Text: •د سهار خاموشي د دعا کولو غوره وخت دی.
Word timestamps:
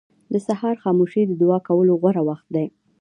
•د 0.33 0.35
سهار 0.47 0.75
خاموشي 0.83 1.21
د 1.25 1.31
دعا 1.41 1.57
کولو 1.67 1.93
غوره 2.01 2.21
وخت 2.29 2.47
دی. 2.55 2.65